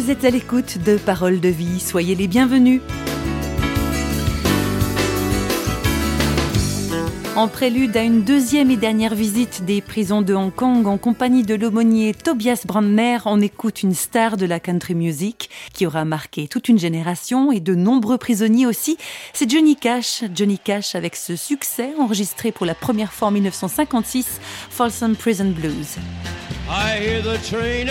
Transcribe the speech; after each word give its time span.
Vous 0.00 0.10
êtes 0.10 0.24
à 0.24 0.30
l'écoute 0.30 0.78
de 0.78 0.96
Paroles 0.96 1.40
de 1.40 1.50
vie, 1.50 1.78
soyez 1.78 2.14
les 2.14 2.26
bienvenus. 2.26 2.80
En 7.36 7.48
prélude 7.48 7.94
à 7.98 8.02
une 8.02 8.22
deuxième 8.22 8.70
et 8.70 8.78
dernière 8.78 9.14
visite 9.14 9.66
des 9.66 9.82
prisons 9.82 10.22
de 10.22 10.32
Hong 10.32 10.54
Kong 10.54 10.86
en 10.86 10.96
compagnie 10.96 11.42
de 11.42 11.54
l'aumônier 11.54 12.14
Tobias 12.14 12.62
Brandner, 12.64 13.18
on 13.26 13.42
écoute 13.42 13.82
une 13.82 13.92
star 13.92 14.38
de 14.38 14.46
la 14.46 14.58
country 14.58 14.94
music 14.94 15.50
qui 15.74 15.84
aura 15.84 16.06
marqué 16.06 16.48
toute 16.48 16.70
une 16.70 16.78
génération 16.78 17.52
et 17.52 17.60
de 17.60 17.74
nombreux 17.74 18.16
prisonniers 18.16 18.66
aussi. 18.66 18.96
C'est 19.34 19.50
Johnny 19.50 19.76
Cash. 19.76 20.24
Johnny 20.34 20.58
Cash 20.58 20.94
avec 20.94 21.14
ce 21.14 21.36
succès 21.36 21.90
enregistré 21.98 22.52
pour 22.52 22.64
la 22.64 22.74
première 22.74 23.12
fois 23.12 23.28
en 23.28 23.32
1956, 23.32 24.40
Folsom 24.70 25.14
Prison 25.14 25.52
Blues. 25.54 25.98
I 26.70 26.98
hear 26.98 27.22
the 27.22 27.38
train 27.42 27.90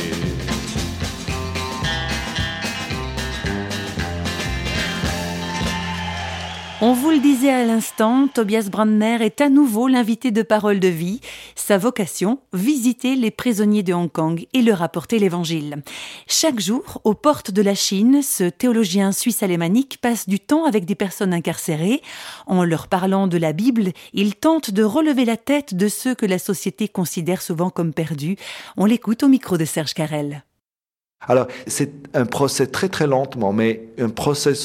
On 6.83 6.93
vous 6.93 7.11
le 7.11 7.19
disait 7.19 7.51
à 7.51 7.63
l'instant, 7.63 8.27
Tobias 8.27 8.69
Brandner 8.71 9.19
est 9.21 9.39
à 9.39 9.49
nouveau 9.49 9.87
l'invité 9.87 10.31
de 10.31 10.41
Parole 10.41 10.79
de 10.79 10.87
Vie. 10.87 11.21
Sa 11.53 11.77
vocation, 11.77 12.39
visiter 12.53 13.15
les 13.15 13.29
prisonniers 13.29 13.83
de 13.83 13.93
Hong 13.93 14.11
Kong 14.11 14.47
et 14.51 14.63
leur 14.63 14.81
apporter 14.81 15.19
l'évangile. 15.19 15.83
Chaque 16.25 16.59
jour, 16.59 16.99
aux 17.03 17.13
portes 17.13 17.51
de 17.51 17.61
la 17.61 17.75
Chine, 17.75 18.23
ce 18.23 18.45
théologien 18.45 19.11
suisse 19.11 19.43
alémanique 19.43 19.99
passe 20.01 20.27
du 20.27 20.39
temps 20.39 20.65
avec 20.65 20.85
des 20.85 20.95
personnes 20.95 21.35
incarcérées. 21.35 22.01
En 22.47 22.63
leur 22.63 22.87
parlant 22.87 23.27
de 23.27 23.37
la 23.37 23.53
Bible, 23.53 23.91
il 24.13 24.33
tente 24.33 24.71
de 24.71 24.83
relever 24.83 25.25
la 25.25 25.37
tête 25.37 25.75
de 25.75 25.87
ceux 25.87 26.15
que 26.15 26.25
la 26.25 26.39
société 26.39 26.87
considère 26.87 27.43
souvent 27.43 27.69
comme 27.69 27.93
perdus. 27.93 28.37
On 28.75 28.85
l'écoute 28.85 29.21
au 29.21 29.27
micro 29.27 29.55
de 29.55 29.65
Serge 29.65 29.93
Carrel. 29.93 30.43
Alors, 31.27 31.45
c'est 31.67 31.91
un 32.15 32.25
procès 32.25 32.65
très 32.65 32.89
très 32.89 33.05
lentement, 33.05 33.53
mais 33.53 33.83
un 33.99 34.09
procès 34.09 34.55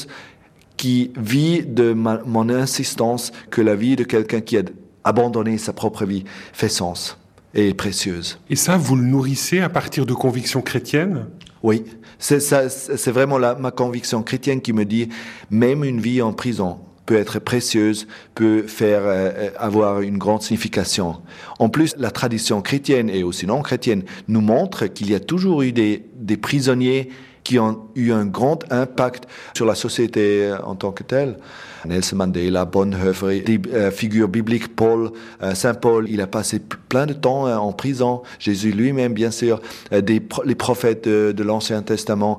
qui 0.77 1.11
vit 1.17 1.63
de 1.63 1.93
mon 1.93 2.49
insistance 2.49 3.31
que 3.49 3.61
la 3.61 3.75
vie 3.75 3.95
de 3.95 4.03
quelqu'un 4.03 4.41
qui 4.41 4.57
a 4.57 4.61
abandonné 5.03 5.57
sa 5.57 5.73
propre 5.73 6.05
vie 6.05 6.23
fait 6.53 6.69
sens 6.69 7.17
et 7.53 7.69
est 7.69 7.73
précieuse. 7.73 8.39
Et 8.49 8.55
ça, 8.55 8.77
vous 8.77 8.95
le 8.95 9.03
nourrissez 9.03 9.59
à 9.59 9.69
partir 9.69 10.05
de 10.05 10.13
convictions 10.13 10.61
chrétiennes? 10.61 11.25
Oui, 11.63 11.83
c'est 12.19 13.11
vraiment 13.11 13.39
ma 13.39 13.71
conviction 13.71 14.21
chrétienne 14.21 14.61
qui 14.61 14.73
me 14.73 14.85
dit, 14.85 15.09
même 15.49 15.83
une 15.83 15.99
vie 15.99 16.21
en 16.21 16.33
prison 16.33 16.77
peut 17.07 17.15
être 17.15 17.39
précieuse, 17.39 18.05
peut 18.35 18.63
faire 18.63 19.01
euh, 19.05 19.49
avoir 19.57 20.01
une 20.01 20.17
grande 20.17 20.41
signification. 20.41 21.15
En 21.57 21.69
plus, 21.69 21.95
la 21.97 22.11
tradition 22.11 22.61
chrétienne 22.61 23.09
et 23.09 23.23
aussi 23.23 23.47
non 23.47 23.61
chrétienne 23.61 24.03
nous 24.27 24.41
montre 24.41 24.87
qu'il 24.87 25.09
y 25.09 25.15
a 25.15 25.21
toujours 25.21 25.61
eu 25.61 25.71
des, 25.71 26.03
des 26.15 26.35
prisonniers 26.35 27.09
qui 27.47 27.59
ont 27.59 27.87
eu 27.95 28.11
un 28.11 28.25
grand 28.25 28.59
impact 28.73 29.23
sur 29.55 29.65
la 29.65 29.73
société 29.73 30.53
en 30.65 30.75
tant 30.75 30.91
que 30.91 31.01
telle. 31.01 31.37
Nelson 31.85 32.17
Mandela, 32.17 32.65
Bonhoeffer, 32.65 33.39
des 33.39 33.61
euh, 33.73 33.89
figures 33.89 34.27
bibliques, 34.27 34.75
Paul, 34.75 35.11
euh, 35.41 35.55
Saint 35.55 35.73
Paul, 35.73 36.09
il 36.09 36.19
a 36.19 36.27
passé 36.27 36.59
plein 36.89 37.05
de 37.05 37.13
temps 37.13 37.47
euh, 37.47 37.55
en 37.55 37.71
prison. 37.71 38.21
Jésus 38.37 38.73
lui-même, 38.73 39.13
bien 39.13 39.31
sûr, 39.31 39.61
des, 39.91 40.21
les 40.43 40.55
prophètes 40.55 41.07
de, 41.07 41.41
l'Ancien 41.41 41.83
Testament. 41.83 42.37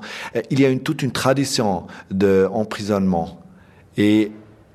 il 0.51 0.59
y 0.59 0.65
a 0.67 0.75
toute 0.75 1.01
une 1.01 1.11
tradition 1.11 1.87
d'emprisonnement. 2.11 3.41
Et 3.97 4.31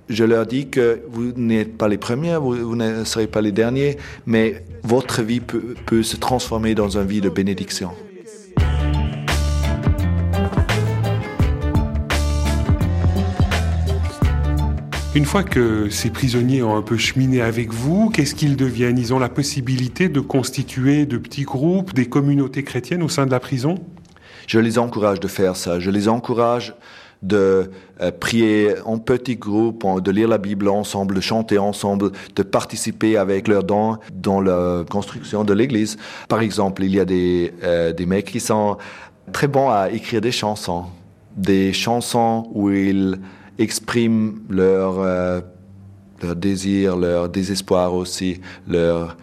je 0.09 0.25
leur 0.25 0.47
dis 0.47 0.69
que 0.69 1.03
vous 1.11 1.31
n'êtes 1.37 1.79
pas 1.79 1.87
les 1.87 1.99
premiers, 1.99 2.37
vous, 2.39 2.57
vous, 2.57 2.75
ne 2.75 3.05
serez 3.05 3.29
pas 3.29 3.41
les 3.41 3.53
derniers, 3.53 3.99
mais 4.27 4.65
votre 4.83 5.23
vie 5.23 5.39
peut, 5.39 5.77
peut 5.87 6.03
se 6.03 6.17
transformer 6.17 6.75
dans 6.75 6.99
une 6.99 7.07
vie 7.07 7.21
de 7.21 7.29
bénédiction. 7.29 7.93
Une 15.15 15.27
fois 15.27 15.45
que 15.45 15.89
ces 15.91 16.11
prisonniers 16.11 16.65
ont 16.65 16.77
un 16.77 16.83
peu 16.83 16.97
cheminé 16.97 17.41
avec 17.41 17.73
vous, 17.73 18.11
qu'est-ce 18.11 18.35
qu'ils 18.35 18.57
deviennent? 18.57 18.99
Ils 18.99 19.15
ont 19.15 19.21
la 19.21 19.29
possibilité 19.29 20.09
de 20.09 20.19
constituer 20.19 21.07
de 21.07 21.19
petits 21.19 21.45
groupes, 21.45 21.95
des 21.95 22.07
communautés 22.07 22.65
chrétiennes 22.65 23.01
au 23.01 23.09
sein 23.09 23.25
de 23.25 23.31
la 23.31 23.39
prison? 23.39 23.77
Je 24.49 24.59
les 24.59 24.77
encourage 24.77 25.21
de 25.21 25.29
faire 25.29 25.55
ça. 25.55 25.79
Je 25.79 25.93
les 25.93 26.09
encourage 26.09 26.75
de 27.23 27.71
euh, 28.01 28.11
prier 28.11 28.75
en 28.85 28.99
petits 28.99 29.37
groupes, 29.37 29.85
de 30.03 30.11
lire 30.11 30.27
la 30.27 30.39
Bible 30.39 30.69
ensemble, 30.69 31.15
de 31.15 31.21
chanter 31.21 31.59
ensemble, 31.59 32.11
de 32.35 32.43
participer 32.43 33.17
avec 33.17 33.47
leurs 33.47 33.63
dons 33.63 33.99
dans 34.13 34.41
la 34.41 34.85
construction 34.91 35.45
de 35.45 35.55
l'Église. 35.55 35.97
Par 36.29 36.41
exemple, 36.41 36.83
il 36.83 36.93
y 36.93 36.99
a 36.99 37.05
des, 37.05 37.55
euh, 37.63 37.93
des 37.93 38.05
mecs 38.05 38.33
qui 38.33 38.41
sont 38.41 38.79
très 39.33 39.47
bons 39.47 39.71
à 39.71 39.91
écrire 39.93 40.21
des 40.21 40.33
chansons, 40.33 40.87
des 41.37 41.73
chansons 41.73 42.51
où 42.53 42.71
ils 42.71 43.21
expriment 43.59 44.41
leur 44.49 44.99
euh, 45.01 45.41
leur 46.23 46.37
désir, 46.37 46.97
leur 46.97 47.29
désespoir 47.29 47.95
aussi, 47.95 48.41
leur, 48.67 49.17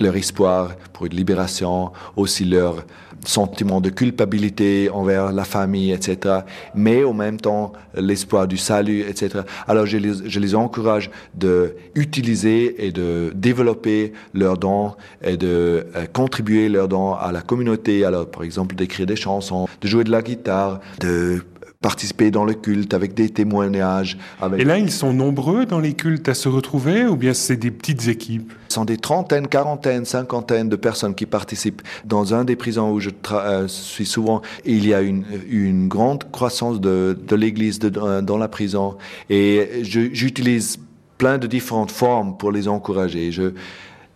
espoir 0.00 0.74
pour 0.92 1.06
une 1.06 1.14
libération, 1.14 1.92
aussi 2.16 2.44
leur 2.44 2.84
sentiment 3.24 3.80
de 3.80 3.90
culpabilité 3.90 4.88
envers 4.90 5.32
la 5.32 5.44
famille, 5.44 5.90
etc. 5.92 6.40
Mais 6.74 7.02
en 7.02 7.12
même 7.12 7.38
temps, 7.38 7.72
l'espoir 7.94 8.46
du 8.46 8.56
salut, 8.56 9.00
etc. 9.00 9.40
Alors, 9.66 9.84
je 9.84 9.98
les, 9.98 10.28
je 10.28 10.40
les 10.40 10.54
encourage 10.54 11.10
de 11.34 11.74
utiliser 11.94 12.86
et 12.86 12.92
de 12.92 13.32
développer 13.34 14.12
leurs 14.32 14.56
dons 14.56 14.94
et 15.22 15.36
de 15.36 15.86
euh, 15.96 16.06
contribuer 16.12 16.68
leurs 16.68 16.88
dons 16.88 17.14
à 17.14 17.32
la 17.32 17.42
communauté. 17.42 18.04
Alors, 18.04 18.30
par 18.30 18.44
exemple, 18.44 18.76
d'écrire 18.76 19.06
des 19.06 19.16
chansons, 19.16 19.66
de 19.80 19.88
jouer 19.88 20.04
de 20.04 20.10
la 20.10 20.22
guitare, 20.22 20.80
de 21.00 21.42
participer 21.86 22.32
dans 22.32 22.44
le 22.44 22.54
culte 22.54 22.94
avec 22.94 23.14
des 23.14 23.28
témoignages. 23.28 24.18
Et 24.58 24.64
là, 24.64 24.76
ils 24.76 24.90
sont 24.90 25.12
nombreux 25.12 25.66
dans 25.66 25.78
les 25.78 25.94
cultes 25.94 26.28
à 26.28 26.34
se 26.34 26.48
retrouver 26.48 27.06
ou 27.06 27.14
bien 27.14 27.32
c'est 27.32 27.56
des 27.56 27.70
petites 27.70 28.08
équipes? 28.08 28.52
Ce 28.66 28.74
sont 28.74 28.84
des 28.84 28.96
trentaines, 28.96 29.46
quarantaines, 29.46 30.04
cinquantaines 30.04 30.68
de 30.68 30.74
personnes 30.74 31.14
qui 31.14 31.26
participent. 31.26 31.82
Dans 32.04 32.34
un 32.34 32.42
des 32.44 32.56
prisons 32.56 32.90
où 32.90 32.98
je 32.98 33.10
euh, 33.30 33.68
suis 33.68 34.04
souvent, 34.04 34.42
il 34.64 34.84
y 34.84 34.94
a 34.94 35.00
une, 35.00 35.24
une 35.48 35.86
grande 35.86 36.28
croissance 36.32 36.80
de, 36.80 37.16
de 37.24 37.36
l'Église 37.36 37.78
dans 37.78 38.36
la 38.36 38.48
prison 38.48 38.96
et 39.30 39.84
j'utilise 39.84 40.80
plein 41.18 41.38
de 41.38 41.46
différentes 41.46 41.92
formes 41.92 42.36
pour 42.36 42.50
les 42.50 42.66
encourager. 42.66 43.30
Je, 43.30 43.52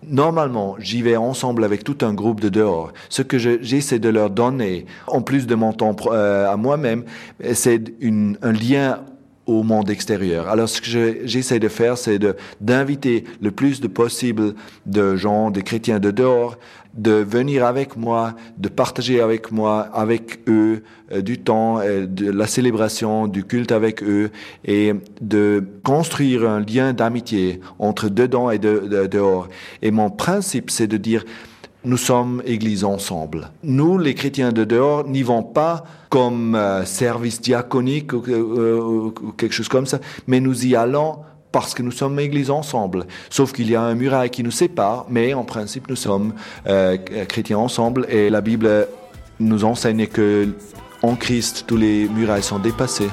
Normalement, 0.07 0.77
j'y 0.79 1.03
vais 1.03 1.17
ensemble 1.17 1.63
avec 1.65 1.85
tout 1.85 1.99
un 2.03 2.15
groupe 2.15 2.41
de 2.41 2.49
dehors. 2.49 2.93
Ce 3.11 3.23
que 3.23 3.39
j'essaie 3.39 3.99
de 3.99 4.09
leur 4.09 4.31
donner, 4.31 4.87
en 5.07 5.21
plus 5.21 5.47
de 5.47 5.55
mon 5.55 5.73
temps 5.73 5.95
euh, 6.07 6.51
à 6.51 6.57
moi-même, 6.57 7.05
c'est 7.53 7.83
un 8.03 8.53
lien 8.53 9.01
au 9.47 9.63
monde 9.63 9.91
extérieur. 9.91 10.49
Alors, 10.49 10.69
ce 10.69 10.81
que 10.81 11.27
j'essaie 11.27 11.59
de 11.59 11.69
faire, 11.69 11.99
c'est 11.99 12.19
d'inviter 12.61 13.25
le 13.41 13.51
plus 13.51 13.81
de 13.81 13.89
possible 13.89 14.55
de 14.87 15.17
gens, 15.17 15.51
des 15.51 15.63
chrétiens 15.63 15.99
de 15.99 16.11
dehors, 16.11 16.57
de 16.95 17.13
venir 17.13 17.65
avec 17.65 17.97
moi, 17.97 18.35
de 18.59 18.69
partager 18.69 19.21
avec 19.21 19.53
moi, 19.53 19.89
avec 19.93 20.41
eux, 20.49 20.83
euh, 21.13 21.23
du 21.23 21.39
temps, 21.39 21.79
euh, 21.79 22.07
de 22.07 22.31
la 22.31 22.47
célébration, 22.47 23.29
du 23.29 23.45
culte 23.45 23.73
avec 23.73 24.03
eux, 24.03 24.31
et 24.65 24.93
de 25.21 25.65
construire 25.85 26.49
un 26.49 26.61
lien 26.61 26.93
d'amitié 26.93 27.61
entre 27.79 28.09
dedans 28.09 28.51
et 28.51 28.59
dehors. 28.59 29.49
Et 29.83 29.91
mon 29.91 30.11
principe, 30.11 30.71
c'est 30.71 30.89
de 30.89 30.97
dire, 30.97 31.25
nous 31.85 31.97
sommes 31.97 32.43
Église 32.45 32.85
ensemble. 32.85 33.51
Nous, 33.63 33.97
les 33.97 34.15
chrétiens 34.15 34.53
de 34.53 34.65
dehors, 34.65 35.09
n'y 35.09 35.23
vont 35.23 35.43
pas 35.43 35.85
comme 36.11 36.55
euh, 36.55 36.85
service 36.85 37.41
diaconique 37.41 38.13
ou, 38.13 39.15
quelque 39.37 39.53
chose 39.53 39.69
comme 39.69 39.87
ça, 39.87 39.99
mais 40.27 40.41
nous 40.41 40.67
y 40.67 40.77
allons 40.77 41.21
parce 41.53 41.75
que 41.75 41.83
nous 41.83 41.91
sommes 41.91 42.19
Église 42.19 42.51
ensemble. 42.51 43.07
Sauf 43.29 43.53
qu'il 43.53 43.71
y 43.71 43.75
a 43.75 43.83
un 43.83 43.95
muraille 43.95 44.31
qui 44.31 44.43
nous 44.43 44.51
sépare, 44.51 45.07
mais 45.09 45.35
en 45.35 45.45
principe, 45.45 45.89
nous 45.89 45.97
sommes 45.97 46.35
euh, 46.67 46.97
chrétiens 47.29 47.59
ensemble. 47.59 48.07
Et 48.09 48.31
la 48.31 48.41
Bible 48.41 48.89
nous 49.39 49.65
enseigne 49.65 50.07
que 50.07 50.49
en 51.03 51.17
Christ, 51.17 51.65
tous 51.67 51.77
les 51.77 52.09
murailles 52.09 52.43
sont 52.43 52.59
dépassés. 52.59 53.09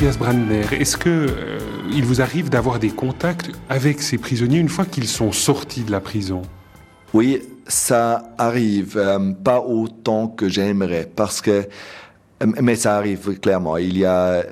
Est-ce 0.00 0.96
que 0.96 1.08
euh, 1.08 1.58
il 1.90 2.04
vous 2.04 2.20
arrive 2.20 2.50
d'avoir 2.50 2.78
des 2.78 2.90
contacts 2.90 3.50
avec 3.68 4.00
ces 4.00 4.16
prisonniers 4.16 4.58
une 4.58 4.68
fois 4.68 4.84
qu'ils 4.84 5.08
sont 5.08 5.32
sortis 5.32 5.82
de 5.82 5.90
la 5.90 6.00
prison? 6.00 6.42
Oui, 7.12 7.42
ça 7.66 8.22
arrive, 8.38 8.96
euh, 8.96 9.32
pas 9.32 9.60
autant 9.60 10.28
que 10.28 10.48
j'aimerais, 10.48 11.10
parce 11.16 11.40
que 11.40 11.50
euh, 11.50 12.46
mais 12.62 12.76
ça 12.76 12.96
arrive 12.96 13.40
clairement. 13.40 13.76
Il 13.76 13.98
y 13.98 14.04
a, 14.04 14.44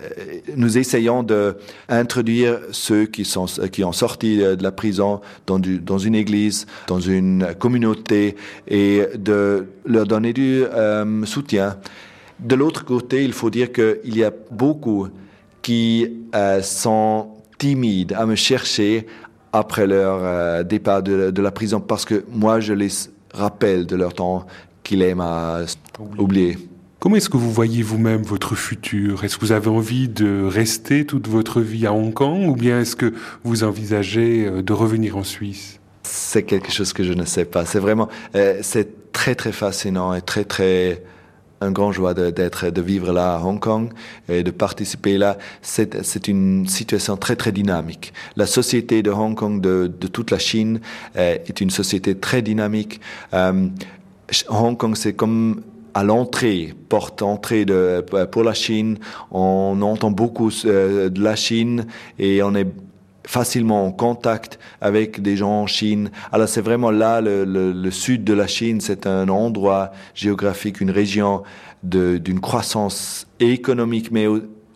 nous 0.57 0.79
essayons 0.79 1.23
de 1.23 1.57
introduire 1.89 2.59
ceux 2.73 3.07
qui 3.07 3.25
sont 3.25 3.47
qui 3.71 3.85
ont 3.85 3.93
sorti 3.93 4.39
de 4.39 4.61
la 4.61 4.73
prison 4.73 5.21
dans, 5.47 5.61
du, 5.61 5.79
dans 5.79 5.99
une 5.99 6.17
église, 6.17 6.67
dans 6.89 7.01
une 7.01 7.55
communauté, 7.57 8.35
et 8.67 9.03
de 9.17 9.69
leur 9.85 10.07
donner 10.07 10.33
du 10.33 10.65
soutien. 11.25 11.77
De 12.41 12.57
l'autre 12.57 12.85
côté, 12.85 13.25
il 13.25 13.33
faut 13.33 13.49
dire 13.49 13.73
qu'il 13.73 14.17
y 14.17 14.25
a 14.25 14.33
beaucoup 14.51 15.09
qui 15.67 16.07
euh, 16.33 16.63
sont 16.63 17.27
timides 17.59 18.13
à 18.13 18.25
me 18.25 18.37
chercher 18.37 19.05
après 19.53 19.89
leur 19.89 20.21
euh, 20.23 20.63
départ 20.63 21.03
de, 21.03 21.43
la 21.43 21.51
prison 21.51 21.81
parce 21.81 22.05
que 22.05 22.25
moi, 22.31 22.61
je 22.61 22.73
les 22.73 22.87
rappelle 23.35 23.85
de 23.85 23.97
leur 23.97 24.15
temps 24.15 24.47
qu'ils 24.85 25.03
aiment 25.03 25.23
à 25.23 25.63
oublier. 26.19 26.57
Comment 27.01 27.17
est-ce 27.17 27.29
que 27.29 27.37
vous 27.37 27.51
voyez 27.51 27.83
vous-même 27.83 28.23
votre 28.23 28.55
futur? 28.55 29.25
Est-ce 29.25 29.39
que 29.39 29.41
vous 29.41 29.51
avez 29.51 29.69
envie 29.69 30.09
de 30.09 30.45
rester 30.45 31.05
toute 31.05 31.27
votre 31.27 31.61
vie 31.61 31.85
à 31.85 31.93
Hong 31.93 32.15
Kong 32.15 32.49
ou 32.49 32.55
bien 32.55 32.83
est-ce 32.83 32.95
que 32.95 33.13
vous 33.43 33.65
envisagez 33.65 34.47
euh, 34.47 34.63
de 34.63 34.73
revenir 34.73 35.17
en 35.17 35.25
Suisse? 35.25 35.81
C'est 36.05 36.45
quelque 36.45 36.71
chose 36.71 36.93
que 36.93 37.03
je 37.03 37.13
ne 37.13 37.25
sais 37.25 37.45
pas. 37.45 37.65
C'est 37.65 37.81
vraiment, 37.81 38.09
c'est 38.63 39.11
très 39.11 39.35
très 39.35 39.51
fascinant 39.51 40.15
et 40.15 40.23
très 40.23 40.45
très 40.45 41.03
un 41.61 41.71
grand 41.71 41.93
joie 41.93 42.15
d'être, 42.15 42.71
de, 42.71 42.83
vivre 42.83 43.13
là 43.13 43.37
à 43.37 43.41
Hong 43.41 43.59
Kong 43.59 43.91
et 44.29 44.43
de 44.43 44.51
participer 44.51 45.19
là. 45.19 45.39
C'est, 45.63 46.29
une 46.29 46.67
situation 46.67 47.17
très 47.17 47.37
très 47.37 47.53
dynamique. 47.53 48.13
La 48.37 48.47
société 48.47 49.03
de 49.03 49.11
Hong 49.11 49.35
Kong, 49.35 49.61
de, 49.61 49.91
de 50.01 50.07
toute 50.07 50.31
la 50.31 50.39
Chine, 50.39 50.81
euh, 51.17 51.37
est 51.47 51.61
une 51.61 51.71
société 51.71 52.15
très 52.15 52.43
dynamique. 52.43 53.01
Euh, 53.35 53.69
Hong 54.49 54.77
Kong, 54.77 54.97
c'est 54.97 55.15
comme 55.15 55.63
à 55.95 56.05
l'entrée, 56.05 56.75
porte 56.91 57.23
entrée 57.23 57.65
de, 57.65 58.05
pour 58.31 58.45
la 58.45 58.53
Chine. 58.53 58.99
On 59.31 59.81
entend 59.81 60.11
beaucoup 60.11 60.51
euh, 60.67 61.09
de 61.09 61.23
la 61.23 61.37
Chine 61.37 61.87
et 62.19 62.43
on 62.43 62.55
est 62.55 62.67
facilement 63.27 63.85
en 63.85 63.93
contact 63.93 64.59
avec 64.81 65.21
des 65.21 65.37
gens 65.37 65.63
en 65.63 65.67
Chine. 65.67 66.11
Alors 66.33 66.49
c'est 66.49 66.63
vraiment 66.63 66.91
là, 66.91 67.21
le, 67.21 67.91
sud 67.91 68.25
de 68.25 68.33
la 68.33 68.47
Chine, 68.47 68.81
c'est 68.81 69.07
un 69.07 69.29
endroit 69.29 69.93
géographique, 70.15 70.81
une 70.81 70.91
région 70.91 71.43
d'une 71.83 72.41
croissance 72.41 73.27
économique, 73.39 74.11
mais 74.11 74.27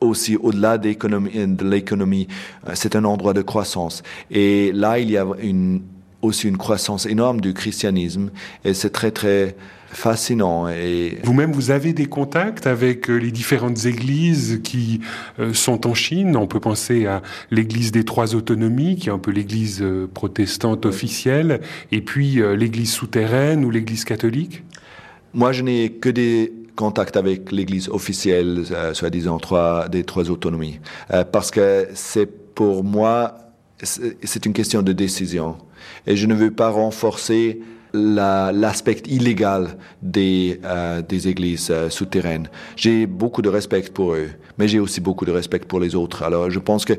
aussi 0.01 0.37
au-delà 0.37 0.79
de 0.79 1.65
l'économie, 1.65 2.27
euh, 2.67 2.73
c'est 2.75 2.97
un 2.97 3.05
endroit 3.05 3.35
de 3.35 3.43
croissance. 3.43 4.03
Et 4.31 4.73
là, 4.73 4.99
il 4.99 5.11
y 5.11 5.19
a 5.19 5.27
une 5.43 5.83
aussi 6.23 6.49
une 6.49 6.59
croissance 6.59 7.07
énorme 7.07 7.41
du 7.41 7.55
christianisme 7.55 8.31
et 8.65 8.75
c'est 8.75 8.91
très 8.91 9.11
très 9.11 9.57
fascinant. 9.93 10.69
Et... 10.69 11.19
Vous-même, 11.25 11.53
vous 11.53 11.71
avez 11.71 11.93
des 11.93 12.07
contacts 12.07 12.67
avec 12.67 13.11
euh, 13.11 13.17
les 13.17 13.31
différentes 13.31 13.87
églises 13.87 14.61
qui 14.63 15.01
euh, 15.39 15.53
sont 15.53 15.87
en 15.87 15.95
Chine? 15.95 16.37
On 16.37 16.47
peut 16.47 16.61
penser 16.61 17.07
à 17.07 17.23
l'église 17.51 17.91
des 17.91 18.05
trois 18.05 18.35
autonomies, 18.35 18.97
qui 18.97 19.09
est 19.09 19.13
un 19.13 19.19
peu 19.19 19.33
l'église 19.33 19.83
euh, 19.83 20.09
protestante 20.13 20.87
officielle, 20.87 21.61
et 21.91 22.01
puis 22.01 22.41
l'église 22.57 22.93
souterraine 22.93 23.65
ou 23.65 23.71
l'église 23.71 24.05
catholique? 24.05 24.63
Moi, 25.35 25.53
je 25.53 25.63
n'ai 25.63 25.91
que 25.91 26.09
des 26.09 26.53
contacts 26.77 27.17
avec 27.17 27.53
l'église 27.53 27.89
officielle, 27.89 28.65
soi-disant 28.95 29.39
trois, 29.39 29.89
des 29.89 30.05
trois 30.05 30.31
autonomies, 30.31 30.81
parce 31.33 31.51
que 31.51 31.89
c'est 31.95 32.27
pour 32.27 32.85
moi, 32.85 33.37
c'est 33.83 34.47
une 34.47 34.53
question 34.53 34.83
de 34.83 34.93
décision. 34.93 35.57
Et 36.07 36.17
je 36.17 36.27
ne 36.27 36.35
veux 36.35 36.51
pas 36.51 36.71
renforcer 36.71 37.61
l'aspect 37.93 39.03
illégal 39.07 39.77
des, 40.03 40.61
euh, 40.65 41.03
des 41.03 41.29
églises 41.29 41.69
euh, 41.71 41.91
souterraines. 41.91 42.49
J'ai 42.77 43.07
beaucoup 43.07 43.43
de 43.43 43.49
respect 43.49 43.83
pour 43.93 44.15
eux, 44.15 44.29
mais 44.59 44.69
j'ai 44.69 44.79
aussi 44.79 45.01
beaucoup 45.01 45.25
de 45.25 45.33
respect 45.33 45.61
pour 45.61 45.81
les 45.81 45.95
autres. 45.95 46.23
Alors 46.23 46.51
je 46.51 46.59
pense 46.59 46.85
que 46.85 46.95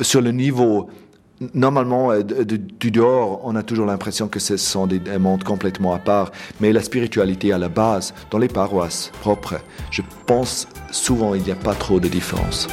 sur 0.00 0.20
le 0.20 0.30
niveau 0.32 0.88
Normalement, 1.52 2.12
euh, 2.12 2.22
du 2.22 2.92
dehors, 2.92 3.40
on 3.42 3.56
a 3.56 3.64
toujours 3.64 3.86
l'impression 3.86 4.28
que 4.28 4.38
ce 4.38 4.56
sont 4.56 4.86
des, 4.86 5.00
des 5.00 5.18
mondes 5.18 5.42
complètement 5.42 5.92
à 5.92 5.98
part, 5.98 6.30
mais 6.60 6.72
la 6.72 6.80
spiritualité 6.80 7.52
à 7.52 7.58
la 7.58 7.68
base, 7.68 8.14
dans 8.30 8.38
les 8.38 8.46
paroisses 8.46 9.10
propres, 9.20 9.56
je 9.90 10.02
pense 10.26 10.68
souvent 10.92 11.34
il 11.34 11.42
n'y 11.42 11.50
a 11.50 11.56
pas 11.56 11.74
trop 11.74 11.98
de 11.98 12.06
différence. 12.06 12.68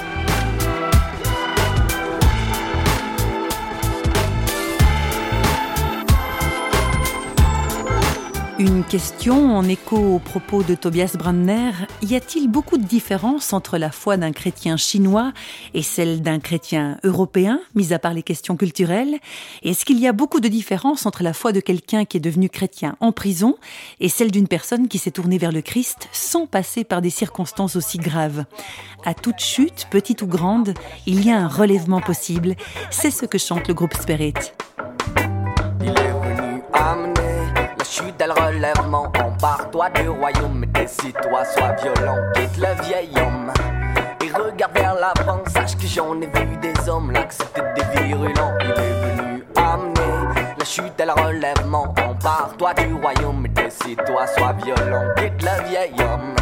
Une 8.61 8.83
question 8.83 9.57
en 9.57 9.67
écho 9.67 9.97
aux 9.97 10.19
propos 10.19 10.61
de 10.61 10.75
Tobias 10.75 11.15
Brandner. 11.17 11.71
Y 12.03 12.13
a-t-il 12.13 12.47
beaucoup 12.47 12.77
de 12.77 12.83
différences 12.83 13.53
entre 13.53 13.79
la 13.79 13.89
foi 13.89 14.17
d'un 14.17 14.31
chrétien 14.31 14.77
chinois 14.77 15.33
et 15.73 15.81
celle 15.81 16.21
d'un 16.21 16.37
chrétien 16.37 16.99
européen, 17.03 17.59
mis 17.73 17.91
à 17.91 17.97
part 17.97 18.13
les 18.13 18.21
questions 18.21 18.57
culturelles? 18.57 19.17
Est-ce 19.63 19.83
qu'il 19.83 19.99
y 19.99 20.05
a 20.05 20.13
beaucoup 20.13 20.39
de 20.39 20.47
différences 20.47 21.07
entre 21.07 21.23
la 21.23 21.33
foi 21.33 21.53
de 21.53 21.59
quelqu'un 21.59 22.05
qui 22.05 22.17
est 22.17 22.19
devenu 22.19 22.49
chrétien 22.49 22.97
en 22.99 23.11
prison 23.11 23.57
et 23.99 24.09
celle 24.09 24.29
d'une 24.29 24.47
personne 24.47 24.87
qui 24.87 24.99
s'est 24.99 25.09
tournée 25.09 25.39
vers 25.39 25.51
le 25.51 25.63
Christ 25.63 26.07
sans 26.11 26.45
passer 26.45 26.83
par 26.83 27.01
des 27.01 27.09
circonstances 27.09 27.75
aussi 27.75 27.97
graves? 27.97 28.45
À 29.03 29.15
toute 29.15 29.39
chute, 29.39 29.87
petite 29.89 30.21
ou 30.21 30.27
grande, 30.27 30.75
il 31.07 31.25
y 31.25 31.31
a 31.31 31.39
un 31.39 31.47
relèvement 31.47 31.99
possible. 31.99 32.55
C'est 32.91 33.09
ce 33.09 33.25
que 33.25 33.39
chante 33.39 33.67
le 33.67 33.73
groupe 33.73 33.95
Spirit. 33.95 34.35
Le 38.33 38.41
relèvement. 38.41 39.11
Empare-toi 39.19 39.89
du 39.91 40.09
royaume, 40.09 40.65
décide-toi, 40.67 41.45
sois 41.45 41.73
violent. 41.81 42.17
Quitte 42.33 42.57
le 42.57 42.83
vieil 42.83 43.09
homme 43.17 43.51
et 44.21 44.31
regarde 44.31 44.73
vers 44.73 44.95
l'avant. 44.95 45.41
Sache 45.47 45.75
que 45.77 45.87
j'en 45.87 46.19
ai 46.21 46.27
vu 46.27 46.57
des 46.57 46.89
hommes 46.89 47.11
là 47.11 47.23
que 47.23 47.33
c'était 47.33 47.73
des 47.75 48.03
virulents. 48.03 48.53
Il 48.61 48.69
est 48.69 48.73
venu 48.73 49.45
amener 49.55 50.55
la 50.57 50.65
chute 50.65 50.99
et 50.99 51.05
le 51.05 51.11
relèvement. 51.11 51.93
Empare-toi 51.97 52.73
du 52.75 52.93
royaume, 52.93 53.47
décide-toi, 53.49 54.27
sois 54.27 54.53
violent. 54.63 55.05
Quitte 55.17 55.41
le 55.41 55.69
vieil 55.69 55.93
homme 55.99 56.35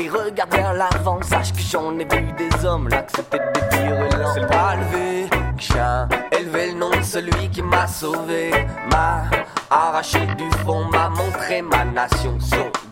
et 0.00 0.08
regarde 0.08 0.52
vers 0.52 0.74
l'avant. 0.74 1.20
Sache 1.22 1.52
que 1.52 1.60
j'en 1.60 1.98
ai 1.98 2.04
vu 2.04 2.32
des 2.32 2.64
hommes 2.64 2.88
là 2.88 3.02
que 3.02 3.12
c'était 3.12 3.38
des 3.38 3.76
virulents. 3.76 4.34
C'est 4.34 4.40
le 4.40 4.46
bras 4.46 4.76
levé, 4.76 5.28
celui 7.16 7.48
qui 7.48 7.62
m'a 7.62 7.86
sauvé. 7.86 8.50
Ma 8.90 9.24
Arraché 9.70 10.20
du 10.36 10.48
fond, 10.64 10.84
m'a 10.84 11.08
montré 11.08 11.62
ma 11.62 11.84
nation. 11.84 12.36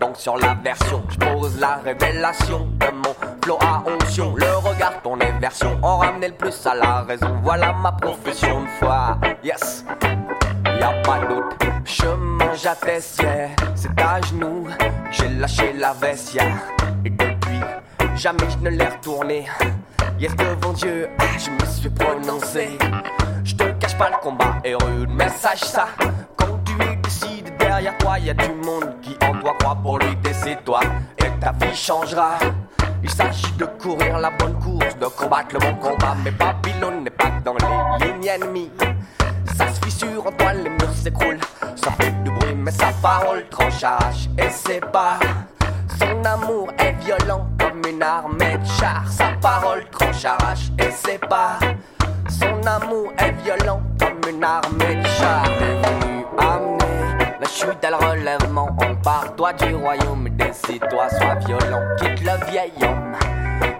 donc 0.00 0.16
sur 0.16 0.38
la 0.38 0.54
version, 0.54 1.02
je 1.11 1.19
pose 1.19 1.61
la 1.61 1.76
révélation 1.85 2.66
de 2.81 2.87
mon 2.90 3.14
flow 3.43 3.59
à 3.61 3.83
onction. 3.87 4.35
Le 4.35 4.57
regard, 4.57 5.02
ton 5.02 5.21
inversion, 5.21 5.78
en 5.83 5.99
ramener 5.99 6.28
le 6.28 6.35
plus 6.35 6.66
à 6.66 6.75
la 6.75 7.02
raison. 7.02 7.37
Voilà 7.43 7.75
ma 7.75 7.93
profession 7.93 8.62
de 8.62 8.69
foi. 8.81 9.19
Yes, 9.45 9.85
y 10.64 10.83
a 10.83 10.93
pas. 11.02 11.21
Je 11.85 12.07
mange 12.07 12.66
à 12.66 12.76
yeah. 12.87 13.49
c'est 13.75 14.00
à 14.00 14.21
genoux. 14.23 14.66
J'ai 15.11 15.28
lâché 15.28 15.75
la 15.75 15.93
veste, 15.93 16.38
jamais 18.16 18.50
je 18.50 18.59
ne 18.59 18.71
l'ai 18.71 18.88
retourné. 18.88 19.47
Yes, 20.18 20.35
devant 20.37 20.73
Dieu, 20.73 21.09
je 21.38 21.50
me 21.50 21.71
suis 21.71 21.90
prononcé. 21.90 22.78
Je 23.44 23.54
te 23.54 23.64
cache 23.73 23.97
pas 23.99 24.11
le 24.11 24.16
combat 24.23 24.56
est 24.64 24.75
rude, 24.75 25.11
mais 25.11 25.28
sache 25.28 25.64
ça 25.64 25.88
derrière 27.75 27.99
toi, 27.99 28.18
y 28.21 28.30
a 28.30 28.35
du 28.35 28.49
monde 28.64 28.94
qui 29.02 29.16
en 29.25 29.35
toi 29.40 29.54
croit 29.59 29.76
pour 29.83 29.99
lui 29.99 30.14
décide-toi 30.23 30.80
et 31.18 31.40
ta 31.40 31.52
vie 31.52 31.75
changera. 31.75 32.38
Il 33.02 33.11
s'agit 33.11 33.52
de 33.59 33.64
courir 33.64 34.18
la 34.18 34.30
bonne 34.30 34.54
course, 34.61 34.97
de 34.99 35.06
combattre 35.06 35.54
le 35.54 35.59
bon 35.59 35.75
combat. 35.75 36.14
Mais 36.25 36.30
Babylone 36.30 37.04
n'est 37.04 37.11
pas 37.11 37.33
dans 37.44 37.54
les 37.99 38.06
lignes 38.06 38.28
ennemies. 38.28 38.71
Ça 39.56 39.66
se 39.68 39.85
fissure 39.85 40.26
en 40.26 40.33
toi, 40.33 40.52
les 40.52 40.71
murs 40.71 40.94
s'écroulent. 40.94 41.40
Ça 41.75 41.90
fait 41.92 42.12
du 42.23 42.30
bruit, 42.30 42.54
mais 42.54 42.71
sa 42.71 42.92
parole 43.02 43.44
tranche 43.50 43.85
Et 44.38 44.49
c'est 44.50 44.85
pas. 44.92 45.18
Son 45.99 46.25
amour 46.25 46.68
est 46.78 46.92
violent 47.04 47.47
comme 47.75 47.93
une 47.93 48.02
armée 48.02 48.59
de 48.59 48.66
chars. 48.66 49.11
Sa 49.11 49.33
parole 49.40 49.85
tranche 49.90 50.25
arrache. 50.25 50.71
Et 50.78 51.19
pas. 51.19 51.59
Son 52.28 52.66
amour 52.66 53.12
est 53.19 53.33
violent 53.43 53.83
comme 53.99 54.35
une 54.35 54.45
armée 54.45 54.97
de 54.97 55.07
chars. 55.07 55.45
La 57.40 57.49
chute 57.49 57.85
et 57.85 57.88
le 57.88 57.97
relèvement, 57.97 58.76
on 58.81 58.97
part 58.97 59.35
toi 59.37 59.52
du 59.52 59.75
royaume, 59.75 60.28
décide-toi, 60.31 61.09
sois 61.11 61.35
violent, 61.47 61.83
quitte 61.99 62.21
le 62.21 62.50
vieil 62.50 62.73
homme. 62.83 63.12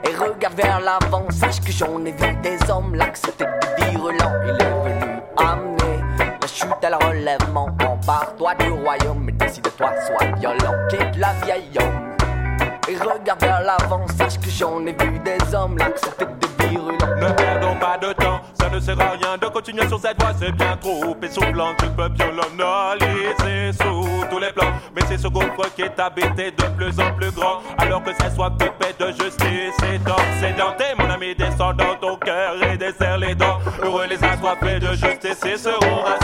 Et 0.05 0.15
regarde 0.15 0.55
vers 0.55 0.81
l'avant, 0.81 1.25
sache 1.31 1.61
que 1.61 1.73
j'en 1.73 2.05
ai 2.05 2.13
vu 2.13 2.37
des 2.43 2.59
hommes 2.71 2.95
là 2.95 3.07
que 3.07 3.19
c'était 3.19 3.47
des 3.77 3.91
virulents. 3.91 4.33
Il 4.45 4.51
est 4.51 4.91
venu 4.91 5.23
amener 5.39 6.05
la 6.41 6.47
chute 6.47 6.69
et 6.83 6.87
le 6.89 7.07
relèvement, 7.07 7.69
on 7.81 8.07
part 8.07 8.35
toi 8.37 8.55
du 8.55 8.71
royaume, 8.71 9.31
décide-toi, 9.33 9.91
sois 10.07 10.27
violent, 10.37 10.75
quitte 10.89 11.17
le 11.17 11.47
vieil 11.47 11.71
homme. 11.81 12.04
Et 12.89 12.97
regarde 12.97 13.41
vers 13.41 13.61
l'avant, 13.63 14.07
sache 14.19 14.39
que 14.39 14.51
j'en 14.51 14.85
ai 14.87 14.93
vu 14.93 15.19
des 15.21 15.55
hommes 15.55 15.79
là 15.79 15.91
que 15.91 16.01
c'était 16.01 16.27
des 16.27 16.69
virulents. 16.69 17.17
Ne 17.17 17.33
perdons 17.33 17.77
pas 17.77 17.99
de 17.99 18.13
temps 18.13 18.41
ne 18.75 18.81
sert 18.81 19.01
à 19.01 19.11
rien 19.11 19.39
de 19.41 19.47
continuer 19.47 19.87
sur 19.87 20.01
cette 20.01 20.21
voie, 20.21 20.33
c'est 20.39 20.53
bien 20.53 20.77
trop 20.77 21.17
essoufflant. 21.23 21.75
Tu 21.79 21.87
peux 21.91 22.09
violonaliser 22.09 23.73
sous 23.81 24.25
tous 24.31 24.39
les 24.39 24.53
plans. 24.53 24.73
Mais 24.95 25.03
c'est 25.07 25.19
ce 25.19 25.29
gouffre 25.29 25.71
qui 25.77 25.83
est 25.83 25.99
habité 25.99 26.51
de 26.51 26.65
plus 26.77 26.99
en 26.99 27.13
plus 27.13 27.31
grand. 27.31 27.61
Alors 27.79 28.03
que 28.03 28.11
c'est 28.19 28.35
soif 28.35 28.53
de 28.59 28.65
de 28.99 29.07
justice 29.13 29.77
et 29.93 29.99
d'obsédanté. 29.99 30.85
Mon 30.99 31.11
ami, 31.11 31.35
descend 31.35 31.77
dans 31.77 31.97
ton 32.01 32.17
cœur 32.17 32.55
et 32.63 32.77
desserre 32.77 33.19
les 33.19 33.35
dents. 33.35 33.59
Heureux 33.83 34.07
les 34.09 34.23
assoiffés 34.23 34.79
de 34.79 34.89
justice, 34.89 35.41
ils 35.45 35.59
seront 35.59 36.03
rassasiés. 36.03 36.24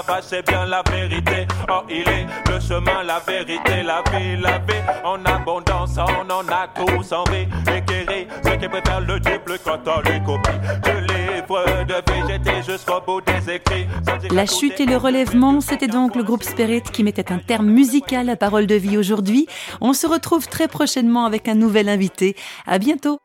Jour 0.00 0.16
de 0.16 0.20
l'esclavage, 0.20 0.24
c'est 0.26 0.46
bien 0.46 0.66
la 0.66 0.82
vérité. 0.90 1.46
Oh, 1.68 1.82
il 1.88 2.08
est 2.08 2.26
le 2.50 2.60
chemin, 2.60 3.02
la 3.02 3.18
vérité, 3.20 3.82
la 3.82 4.02
vie, 4.10 4.36
la 4.40 4.58
vie. 4.58 4.82
En 5.04 5.24
abondance, 5.24 5.96
on 5.96 6.30
en 6.30 6.48
a 6.48 6.68
tous 6.74 7.12
envie. 7.12 7.46
Équerrer 7.74 8.28
ceux 8.44 8.56
qui 8.56 8.68
préfèrent 8.68 9.00
le 9.00 9.20
triple 9.20 9.58
quand 9.64 9.80
on 9.86 10.00
la 14.32 14.46
chute 14.46 14.80
et 14.80 14.86
le 14.86 14.96
relèvement, 14.96 15.60
c'était 15.60 15.88
donc 15.88 16.14
le 16.14 16.22
groupe 16.22 16.42
Spirit 16.42 16.82
qui 16.82 17.02
mettait 17.02 17.32
un 17.32 17.38
terme 17.38 17.66
musical 17.66 18.28
à 18.28 18.36
Parole 18.36 18.66
de 18.66 18.74
vie 18.76 18.96
aujourd'hui. 18.96 19.46
On 19.80 19.92
se 19.92 20.06
retrouve 20.06 20.46
très 20.48 20.68
prochainement 20.68 21.24
avec 21.24 21.48
un 21.48 21.54
nouvel 21.54 21.88
invité. 21.88 22.36
À 22.66 22.78
bientôt. 22.78 23.20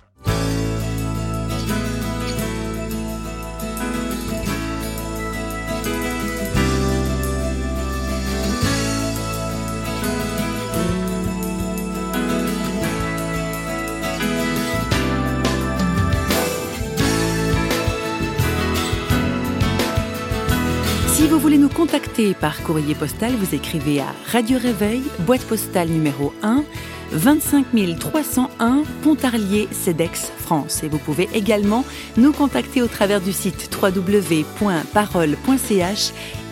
Contacter 21.85 22.33
par 22.33 22.63
courrier 22.63 22.95
postal, 22.95 23.33
vous 23.35 23.53
écrivez 23.53 23.99
à 23.99 24.07
Radio 24.31 24.57
Réveil, 24.57 25.03
boîte 25.19 25.43
postale 25.43 25.87
numéro 25.87 26.33
1, 26.41 26.63
25 27.11 27.63
301 27.99 28.81
Pontarlier, 29.03 29.67
CEDEX, 29.71 30.31
France. 30.39 30.81
Et 30.81 30.87
vous 30.87 30.97
pouvez 30.97 31.29
également 31.35 31.85
nous 32.17 32.33
contacter 32.33 32.81
au 32.81 32.87
travers 32.87 33.21
du 33.21 33.31
site 33.31 33.69
www.parole.ch 33.79 34.63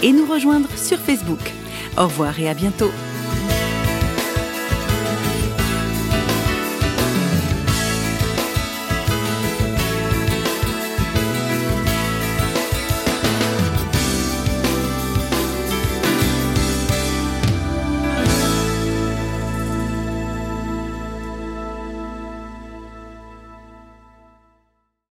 et 0.03 0.11
nous 0.11 0.27
rejoindre 0.27 0.69
sur 0.77 0.99
Facebook. 0.99 1.51
Au 1.97 2.03
revoir 2.03 2.39
et 2.39 2.47
à 2.47 2.53
bientôt. 2.53 2.91